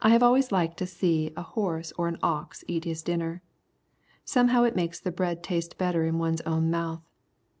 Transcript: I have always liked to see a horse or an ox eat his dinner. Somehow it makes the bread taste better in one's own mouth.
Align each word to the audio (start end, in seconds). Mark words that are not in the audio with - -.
I 0.00 0.10
have 0.10 0.22
always 0.22 0.52
liked 0.52 0.76
to 0.76 0.86
see 0.86 1.32
a 1.36 1.42
horse 1.42 1.90
or 1.98 2.06
an 2.06 2.18
ox 2.22 2.62
eat 2.68 2.84
his 2.84 3.02
dinner. 3.02 3.42
Somehow 4.24 4.62
it 4.62 4.76
makes 4.76 5.00
the 5.00 5.10
bread 5.10 5.42
taste 5.42 5.76
better 5.76 6.04
in 6.06 6.20
one's 6.20 6.40
own 6.42 6.70
mouth. 6.70 7.02